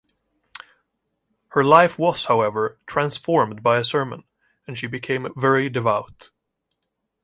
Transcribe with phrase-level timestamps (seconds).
[1.49, 4.23] Her life was, however, transformed by a sermon
[4.65, 6.31] and she became very devout.